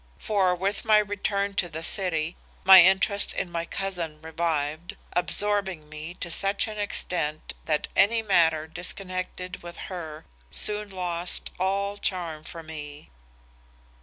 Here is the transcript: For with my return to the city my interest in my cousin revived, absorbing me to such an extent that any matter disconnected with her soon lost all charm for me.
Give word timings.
For 0.17 0.55
with 0.55 0.83
my 0.83 0.97
return 0.97 1.53
to 1.53 1.69
the 1.69 1.83
city 1.83 2.35
my 2.63 2.81
interest 2.81 3.33
in 3.33 3.51
my 3.51 3.65
cousin 3.65 4.19
revived, 4.23 4.95
absorbing 5.13 5.89
me 5.89 6.15
to 6.15 6.31
such 6.31 6.67
an 6.67 6.79
extent 6.79 7.53
that 7.65 7.87
any 7.95 8.23
matter 8.23 8.65
disconnected 8.65 9.61
with 9.61 9.77
her 9.93 10.25
soon 10.49 10.89
lost 10.89 11.51
all 11.59 11.97
charm 11.97 12.43
for 12.43 12.63
me. 12.63 13.11